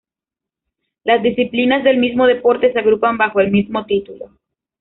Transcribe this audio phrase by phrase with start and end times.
[1.03, 4.31] Las disciplinas del mismo deporte se agrupan bajo el mismo título.